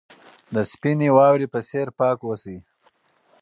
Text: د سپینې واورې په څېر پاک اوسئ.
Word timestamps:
د 0.55 0.57
سپینې 0.71 1.09
واورې 1.15 1.47
په 1.53 1.59
څېر 1.67 1.87
پاک 1.99 2.17
اوسئ. 2.25 2.57